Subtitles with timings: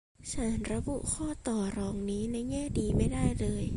[0.31, 3.63] ฉันระบุข้อต่อรองนี้ในแง่ดีไม่ได้เลย